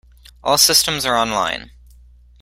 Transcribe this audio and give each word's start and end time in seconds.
All 0.43 0.57
systems 0.57 1.05
are 1.05 1.15
online. 1.15 1.69